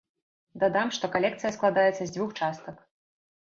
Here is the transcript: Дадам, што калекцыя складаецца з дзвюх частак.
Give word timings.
Дадам, 0.61 0.87
што 0.97 1.09
калекцыя 1.15 1.51
складаецца 1.59 1.93
з 2.03 2.09
дзвюх 2.17 2.33
частак. 2.41 2.83